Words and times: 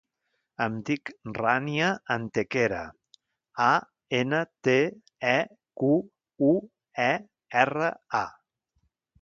Em 0.65 0.77
dic 0.89 1.09
Rània 1.39 1.89
Antequera: 2.15 2.79
a, 3.67 3.69
ena, 4.21 4.41
te, 4.69 4.77
e, 5.35 5.37
cu, 5.83 5.93
u, 6.49 6.53
e, 7.09 7.11
erra, 7.67 7.93
a. 8.25 8.25